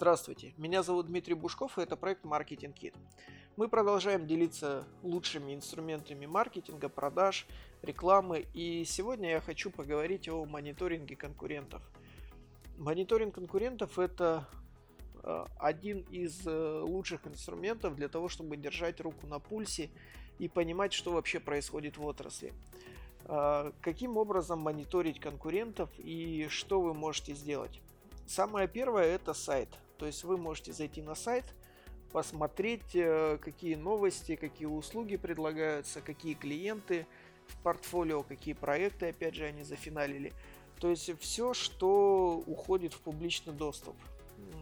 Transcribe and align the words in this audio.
Здравствуйте, 0.00 0.54
меня 0.56 0.82
зовут 0.82 1.08
Дмитрий 1.08 1.34
Бушков, 1.34 1.76
и 1.76 1.82
это 1.82 1.94
проект 1.94 2.24
Marketing 2.24 2.72
Kit. 2.72 2.94
Мы 3.58 3.68
продолжаем 3.68 4.26
делиться 4.26 4.88
лучшими 5.02 5.54
инструментами 5.54 6.24
маркетинга, 6.24 6.88
продаж, 6.88 7.46
рекламы, 7.82 8.46
и 8.54 8.82
сегодня 8.86 9.28
я 9.28 9.42
хочу 9.42 9.70
поговорить 9.70 10.26
о 10.30 10.46
мониторинге 10.46 11.16
конкурентов. 11.16 11.82
Мониторинг 12.78 13.34
конкурентов– 13.34 13.98
это 13.98 14.48
э, 15.22 15.44
один 15.58 16.00
из 16.10 16.46
э, 16.46 16.80
лучших 16.80 17.26
инструментов 17.26 17.94
для 17.94 18.08
того, 18.08 18.30
чтобы 18.30 18.56
держать 18.56 19.02
руку 19.02 19.26
на 19.26 19.38
пульсе 19.38 19.90
и 20.38 20.48
понимать, 20.48 20.94
что 20.94 21.12
вообще 21.12 21.40
происходит 21.40 21.98
в 21.98 22.06
отрасли. 22.06 22.54
Э, 23.26 23.70
каким 23.82 24.16
образом 24.16 24.60
мониторить 24.60 25.20
конкурентов 25.20 25.90
и 25.98 26.46
что 26.48 26.80
вы 26.80 26.94
можете 26.94 27.34
сделать? 27.34 27.82
Самое 28.26 28.66
первое 28.66 29.04
это 29.04 29.34
сайт. 29.34 29.68
То 30.00 30.06
есть 30.06 30.24
вы 30.24 30.38
можете 30.38 30.72
зайти 30.72 31.02
на 31.02 31.14
сайт, 31.14 31.44
посмотреть, 32.10 32.94
э, 32.94 33.36
какие 33.36 33.74
новости, 33.74 34.34
какие 34.34 34.66
услуги 34.66 35.18
предлагаются, 35.18 36.00
какие 36.00 36.32
клиенты 36.32 37.06
в 37.48 37.62
портфолио, 37.62 38.22
какие 38.22 38.54
проекты, 38.54 39.10
опять 39.10 39.34
же, 39.34 39.44
они 39.44 39.62
зафиналили. 39.62 40.32
То 40.78 40.88
есть 40.88 41.10
все, 41.20 41.52
что 41.52 42.42
уходит 42.46 42.94
в 42.94 43.00
публичный 43.00 43.52
доступ. 43.52 43.94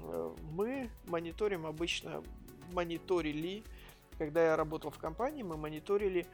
Э, 0.02 0.34
мы 0.50 0.90
мониторим 1.06 1.66
обычно, 1.66 2.24
мониторили, 2.72 3.62
когда 4.18 4.44
я 4.44 4.56
работал 4.56 4.90
в 4.90 4.98
компании, 4.98 5.44
мы 5.44 5.56
мониторили 5.56 6.26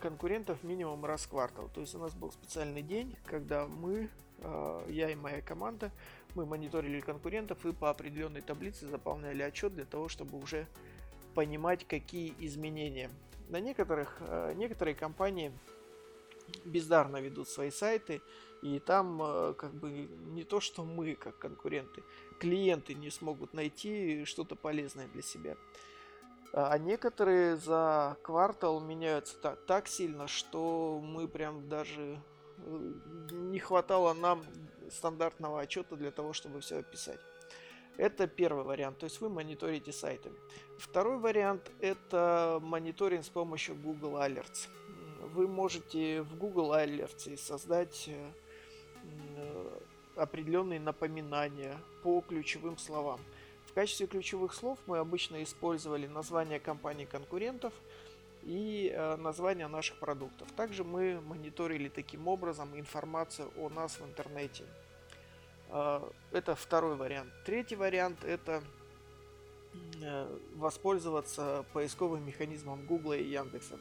конкурентов 0.00 0.62
минимум 0.64 1.04
раз 1.04 1.22
в 1.22 1.28
квартал. 1.28 1.70
То 1.72 1.82
есть 1.82 1.94
у 1.94 1.98
нас 1.98 2.14
был 2.14 2.32
специальный 2.32 2.82
день, 2.82 3.16
когда 3.24 3.68
мы, 3.68 4.10
э, 4.38 4.86
я 4.88 5.08
и 5.08 5.14
моя 5.14 5.40
команда, 5.40 5.92
мы 6.38 6.46
мониторили 6.46 7.00
конкурентов 7.00 7.66
и 7.66 7.72
по 7.72 7.90
определенной 7.90 8.42
таблице 8.42 8.86
заполняли 8.86 9.42
отчет 9.42 9.74
для 9.74 9.84
того, 9.84 10.08
чтобы 10.08 10.38
уже 10.38 10.68
понимать, 11.34 11.84
какие 11.84 12.32
изменения. 12.38 13.10
На 13.48 13.58
некоторых, 13.58 14.18
э, 14.20 14.54
некоторые 14.54 14.94
компании 14.94 15.52
бездарно 16.64 17.16
ведут 17.16 17.48
свои 17.48 17.72
сайты, 17.72 18.22
и 18.62 18.78
там 18.78 19.20
э, 19.20 19.54
как 19.54 19.74
бы 19.74 19.90
не 19.90 20.44
то, 20.44 20.60
что 20.60 20.84
мы 20.84 21.16
как 21.16 21.36
конкуренты, 21.40 22.04
клиенты 22.38 22.94
не 22.94 23.10
смогут 23.10 23.52
найти 23.52 24.24
что-то 24.24 24.54
полезное 24.54 25.08
для 25.08 25.22
себя. 25.22 25.56
А 26.52 26.78
некоторые 26.78 27.56
за 27.56 28.16
квартал 28.22 28.80
меняются 28.80 29.36
так, 29.38 29.66
так 29.66 29.88
сильно, 29.88 30.28
что 30.28 31.00
мы 31.02 31.26
прям 31.26 31.68
даже 31.68 32.22
не 33.30 33.58
хватало 33.58 34.14
нам 34.14 34.44
стандартного 34.90 35.60
отчета 35.60 35.96
для 35.96 36.10
того, 36.10 36.32
чтобы 36.32 36.60
все 36.60 36.78
описать. 36.78 37.20
Это 37.96 38.28
первый 38.28 38.64
вариант, 38.64 38.98
то 38.98 39.04
есть 39.04 39.20
вы 39.20 39.28
мониторите 39.28 39.92
сайты. 39.92 40.30
Второй 40.78 41.18
вариант 41.18 41.70
это 41.80 42.60
мониторинг 42.62 43.24
с 43.24 43.28
помощью 43.28 43.74
Google 43.74 44.18
Alerts. 44.18 44.68
Вы 45.34 45.48
можете 45.48 46.22
в 46.22 46.38
Google 46.38 46.74
Alerts 46.74 47.36
создать 47.36 48.08
э, 48.08 48.30
определенные 50.14 50.78
напоминания 50.78 51.76
по 52.02 52.20
ключевым 52.20 52.78
словам. 52.78 53.20
В 53.66 53.72
качестве 53.72 54.06
ключевых 54.06 54.54
слов 54.54 54.78
мы 54.86 54.98
обычно 54.98 55.42
использовали 55.42 56.06
название 56.06 56.60
компаний 56.60 57.06
конкурентов 57.06 57.72
и 58.48 58.90
э, 58.94 59.16
название 59.16 59.68
наших 59.68 59.98
продуктов. 59.98 60.50
Также 60.52 60.82
мы 60.82 61.20
мониторили 61.20 61.90
таким 61.90 62.28
образом 62.28 62.74
информацию 62.78 63.52
о 63.58 63.68
нас 63.68 64.00
в 64.00 64.04
интернете. 64.06 64.64
Э, 65.68 66.00
это 66.32 66.54
второй 66.54 66.96
вариант. 66.96 67.30
Третий 67.44 67.76
вариант 67.76 68.24
это 68.24 68.62
э, 70.02 70.38
воспользоваться 70.56 71.66
поисковым 71.74 72.26
механизмом 72.26 72.86
Google 72.86 73.12
и 73.12 73.24
Яндекса. 73.24 73.78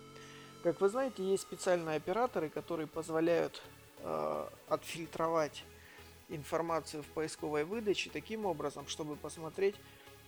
Как 0.64 0.81
вы 0.81 0.90
знаете, 0.90 1.24
есть 1.24 1.44
специальные 1.44 1.96
операторы, 1.96 2.50
которые 2.50 2.88
позволяют 2.88 3.62
отфильтровать 4.68 5.64
информацию 6.30 7.02
в 7.02 7.08
поисковой 7.08 7.64
выдаче 7.64 8.12
таким 8.12 8.46
образом, 8.46 8.88
чтобы 8.88 9.16
посмотреть, 9.16 9.75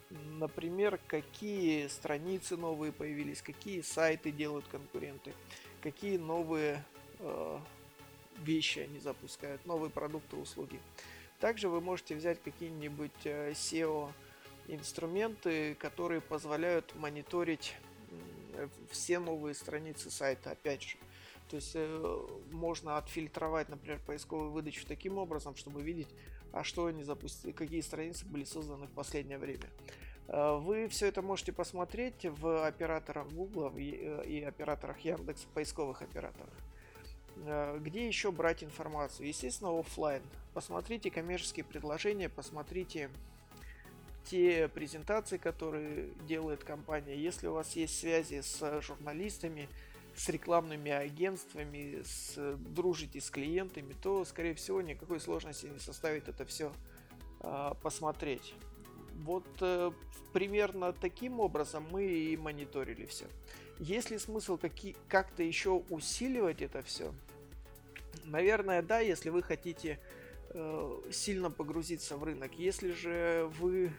например, 0.10 1.00
какие 1.08 1.88
страницы 1.88 2.58
новые 2.58 2.92
появились, 2.92 3.42
какие 3.42 3.82
сайты 3.82 4.32
делают 4.32 4.66
конкуренты, 4.68 5.34
какие 5.82 6.18
новые 6.18 6.84
э, 7.20 7.60
вещи 8.40 8.80
они 8.80 9.00
запускают, 9.00 9.66
новые 9.66 9.90
продукты, 9.90 10.36
услуги. 10.36 10.80
Также 11.40 11.70
вы 11.70 11.80
можете 11.82 12.16
взять 12.16 12.42
какие-нибудь 12.42 13.26
э, 13.26 13.52
SEO 13.52 14.12
инструменты, 14.68 15.76
которые 15.76 16.22
позволяют 16.22 16.94
мониторить 16.96 17.76
все 18.90 19.20
новые 19.20 19.56
страницы 19.56 20.10
сайта, 20.10 20.52
опять 20.52 20.84
же. 20.84 20.98
То 21.50 21.56
есть 21.56 21.72
э, 21.74 22.28
можно 22.52 22.98
отфильтровать, 22.98 23.70
например, 23.70 24.00
поисковую 24.06 24.52
выдачу 24.52 24.86
таким 24.88 25.18
образом, 25.18 25.56
чтобы 25.56 25.82
видеть, 25.82 26.10
а 26.52 26.64
что 26.64 26.86
они 26.86 27.04
запустили, 27.04 27.52
какие 27.52 27.82
страницы 27.82 28.26
были 28.26 28.44
созданы 28.44 28.86
в 28.88 28.92
последнее 28.92 29.38
время. 29.38 29.66
Э, 30.30 30.58
вы 30.58 30.88
все 30.88 31.08
это 31.08 31.22
можете 31.22 31.52
посмотреть 31.52 32.26
в 32.26 32.66
операторах 32.66 33.28
Google 33.30 33.74
и, 33.76 33.98
э, 34.00 34.26
и 34.26 34.44
операторах 34.44 35.00
Яндекс, 35.00 35.46
поисковых 35.54 36.02
операторах. 36.02 36.54
Э, 37.46 37.78
где 37.80 38.08
еще 38.08 38.32
брать 38.32 38.64
информацию? 38.64 39.28
Естественно, 39.28 39.78
офлайн. 39.78 40.22
Посмотрите 40.54 41.10
коммерческие 41.10 41.66
предложения, 41.66 42.30
посмотрите 42.30 43.10
те 44.26 44.68
презентации, 44.68 45.38
которые 45.38 46.10
делает 46.28 46.64
компания. 46.64 47.16
Если 47.16 47.48
у 47.48 47.54
вас 47.54 47.76
есть 47.76 48.00
связи 48.00 48.42
с 48.42 48.82
журналистами, 48.82 49.68
с 50.16 50.30
рекламными 50.30 50.92
агентствами, 50.92 52.04
с, 52.04 52.36
дружите 52.58 53.22
с 53.22 53.30
клиентами, 53.32 53.96
то, 54.04 54.26
скорее 54.26 54.54
всего, 54.54 54.82
никакой 54.82 55.20
сложности 55.20 55.68
не 55.68 55.80
составит 55.80 56.28
это 56.28 56.46
все 56.46 56.74
а, 57.40 57.74
посмотреть. 57.76 58.54
Вот 59.20 59.46
э, 59.62 59.92
примерно 60.34 60.94
таким 60.94 61.40
образом 61.40 61.86
мы 61.92 62.06
и 62.06 62.38
мониторили 62.38 63.06
все. 63.06 63.26
Есть 63.80 64.10
ли 64.10 64.18
смысл 64.18 64.60
как-то 65.08 65.44
еще 65.44 65.84
усиливать 65.90 66.62
это 66.62 66.84
все? 66.84 67.14
Наверное, 68.26 68.82
да, 68.82 69.00
если 69.00 69.30
вы 69.30 69.42
хотите 69.42 70.00
э, 70.50 71.02
сильно 71.12 71.52
погрузиться 71.52 72.18
в 72.18 72.24
рынок. 72.24 72.52
Если 72.58 72.92
же 72.92 73.50
вы 73.60 73.92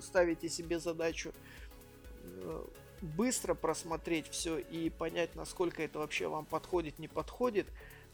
ставите 0.00 0.48
себе 0.48 0.78
задачу 0.78 1.32
э, 2.22 2.64
быстро 3.00 3.54
просмотреть 3.54 4.28
все 4.28 4.58
и 4.58 4.90
понять, 4.90 5.34
насколько 5.34 5.82
это 5.82 5.98
вообще 5.98 6.28
вам 6.28 6.46
подходит, 6.46 6.98
не 6.98 7.08
подходит, 7.08 7.66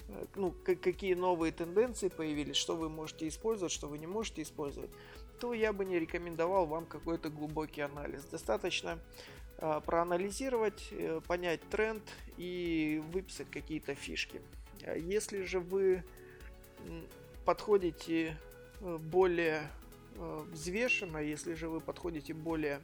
э, 0.09 0.27
ну, 0.37 0.53
какие 0.65 1.15
новые 1.15 1.53
тенденции 1.53 2.09
появились, 2.09 2.57
что 2.57 2.77
вы 2.77 2.89
можете 2.89 3.29
использовать, 3.29 3.73
что 3.73 3.89
вы 3.89 3.99
не 3.99 4.07
можете 4.07 4.43
использовать, 4.43 4.91
то 5.41 5.55
я 5.55 5.73
бы 5.73 5.85
не 5.85 5.99
рекомендовал 5.99 6.67
вам 6.67 6.87
какой-то 6.87 7.31
глубокий 7.31 7.81
анализ. 7.81 8.25
Достаточно 8.25 8.99
э, 9.59 9.81
проанализировать, 9.85 10.89
э, 10.93 11.21
понять 11.27 11.61
тренд 11.71 12.03
и 12.37 13.03
выписать 13.13 13.51
какие-то 13.51 13.95
фишки. 13.95 14.41
А 14.85 14.95
если 14.97 15.43
же 15.43 15.61
вы 15.61 16.05
подходите 17.45 18.37
э, 18.81 18.99
более 18.99 19.63
э, 20.15 20.45
взвешенно, 20.53 21.19
если 21.19 21.55
же 21.55 21.69
вы 21.69 21.81
подходите 21.81 22.35
более 22.35 22.81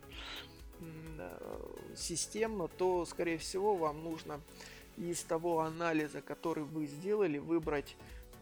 системно, 1.94 2.68
то, 2.68 3.06
скорее 3.06 3.38
всего, 3.38 3.76
вам 3.76 4.04
нужно 4.04 4.42
из 4.98 5.22
того 5.22 5.60
анализа, 5.60 6.20
который 6.20 6.64
вы 6.64 6.86
сделали, 6.86 7.38
выбрать 7.38 7.96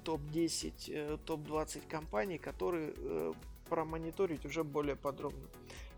топ-10, 0.05 0.72
э, 0.88 1.19
топ-20 1.25 1.82
компаний, 1.88 2.38
которые 2.38 2.93
э, 2.96 3.32
промониторить 3.69 4.44
уже 4.44 4.64
более 4.64 4.96
подробно 4.96 5.49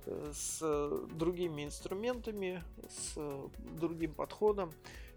э, 0.07 0.33
с 0.35 0.61
другими 1.15 1.65
инструментами, 1.65 2.63
с 2.89 3.19
другим 3.79 4.13
подходом 4.13 4.73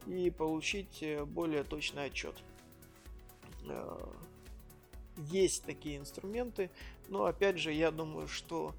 и 0.07 0.30
получить 0.31 1.04
более 1.28 1.63
точный 1.63 2.06
отчет. 2.06 2.36
Есть 5.18 5.66
такие 5.66 5.98
инструменты, 5.98 6.69
но 7.10 7.25
опять 7.25 7.60
же 7.60 7.74
я 7.74 7.92
думаю, 7.92 8.28
что 8.28 8.74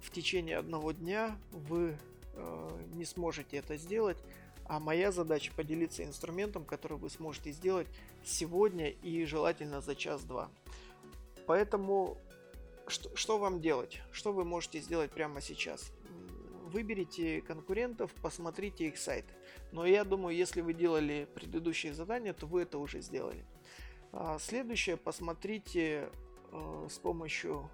в 0.00 0.10
течение 0.10 0.56
одного 0.56 0.92
дня 0.92 1.36
вы 1.50 1.96
э, 2.34 2.80
не 2.94 3.04
сможете 3.04 3.58
это 3.58 3.76
сделать, 3.76 4.16
а 4.64 4.80
моя 4.80 5.12
задача 5.12 5.52
поделиться 5.54 6.02
инструментом, 6.02 6.64
который 6.64 6.96
вы 6.96 7.10
сможете 7.10 7.52
сделать 7.52 7.86
сегодня 8.24 8.88
и 8.88 9.24
желательно 9.26 9.80
за 9.80 9.94
час-два. 9.94 10.48
Поэтому 11.46 12.16
что, 12.92 13.16
что 13.16 13.38
вам 13.38 13.60
делать? 13.60 14.00
Что 14.12 14.32
вы 14.32 14.44
можете 14.44 14.80
сделать 14.80 15.10
прямо 15.10 15.40
сейчас? 15.40 15.92
Выберите 16.66 17.40
конкурентов, 17.42 18.12
посмотрите 18.22 18.86
их 18.86 18.98
сайт. 18.98 19.24
Но 19.72 19.84
я 19.84 20.04
думаю, 20.04 20.36
если 20.36 20.60
вы 20.60 20.74
делали 20.74 21.28
предыдущие 21.34 21.94
задания, 21.94 22.32
то 22.32 22.46
вы 22.46 22.62
это 22.62 22.78
уже 22.78 23.00
сделали. 23.00 23.44
А 24.12 24.38
следующее, 24.38 24.96
посмотрите 24.96 26.10
э, 26.52 26.86
с 26.90 26.98
помощью 26.98 27.70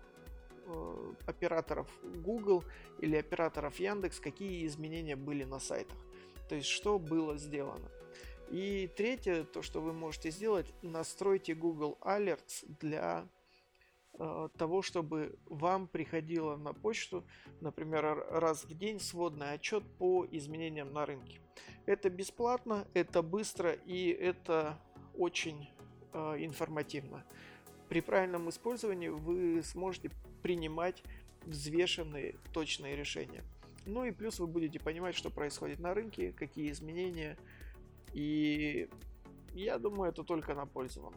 э, 0.66 1.12
операторов 1.26 1.88
Google 2.02 2.64
или 3.00 3.16
операторов 3.16 3.78
Яндекс, 3.78 4.20
какие 4.20 4.66
изменения 4.66 5.16
были 5.16 5.44
на 5.44 5.58
сайтах. 5.58 5.98
То 6.48 6.54
есть, 6.54 6.68
что 6.68 6.98
было 6.98 7.36
сделано. 7.36 7.90
И 8.50 8.90
третье, 8.96 9.44
то, 9.44 9.62
что 9.62 9.80
вы 9.80 9.92
можете 9.92 10.30
сделать, 10.30 10.72
настройте 10.82 11.54
Google 11.54 11.98
Alerts 12.00 12.64
для 12.80 13.28
того, 14.56 14.82
чтобы 14.82 15.38
вам 15.46 15.86
приходило 15.86 16.56
на 16.56 16.72
почту, 16.72 17.24
например, 17.60 18.26
раз 18.30 18.64
в 18.64 18.76
день 18.76 18.98
сводный 18.98 19.52
отчет 19.52 19.84
по 19.98 20.26
изменениям 20.30 20.92
на 20.92 21.06
рынке. 21.06 21.40
Это 21.86 22.10
бесплатно, 22.10 22.86
это 22.94 23.22
быстро 23.22 23.72
и 23.72 24.08
это 24.08 24.78
очень 25.16 25.70
э, 26.12 26.18
информативно. 26.44 27.24
При 27.88 28.00
правильном 28.00 28.48
использовании 28.50 29.08
вы 29.08 29.62
сможете 29.62 30.10
принимать 30.42 31.02
взвешенные, 31.46 32.36
точные 32.52 32.96
решения. 32.96 33.44
Ну 33.86 34.04
и 34.04 34.10
плюс 34.10 34.38
вы 34.38 34.46
будете 34.46 34.78
понимать, 34.78 35.14
что 35.14 35.30
происходит 35.30 35.78
на 35.78 35.94
рынке, 35.94 36.32
какие 36.32 36.70
изменения. 36.70 37.38
И 38.12 38.88
я 39.54 39.78
думаю, 39.78 40.10
это 40.10 40.24
только 40.24 40.54
на 40.54 40.66
пользу 40.66 41.02
вам. 41.02 41.14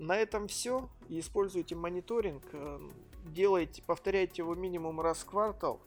На 0.00 0.16
этом 0.16 0.48
все. 0.48 0.88
Используйте 1.10 1.74
мониторинг, 1.74 2.42
э, 2.54 2.80
делайте, 3.26 3.82
повторяйте 3.82 4.40
его 4.40 4.54
минимум 4.54 4.98
раз 4.98 5.18
в 5.18 5.26
квартал, 5.26 5.78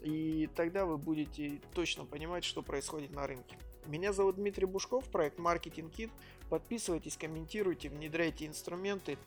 и 0.00 0.48
тогда 0.56 0.86
вы 0.86 0.96
будете 0.96 1.60
точно 1.74 2.06
понимать, 2.06 2.42
что 2.42 2.62
происходит 2.62 3.12
на 3.12 3.26
рынке. 3.26 3.58
Меня 3.84 4.14
зовут 4.14 4.36
Дмитрий 4.36 4.64
Бушков, 4.64 5.10
проект 5.10 5.38
Marketing 5.38 5.90
Kit. 5.90 6.10
Подписывайтесь, 6.48 7.18
комментируйте, 7.18 7.90
внедряйте 7.90 8.46
инструменты, 8.46 9.18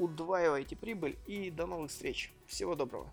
удваивайте 0.00 0.74
прибыль 0.74 1.16
и 1.28 1.52
до 1.52 1.66
новых 1.66 1.92
встреч. 1.92 2.32
Всего 2.48 2.74
доброго. 2.74 3.12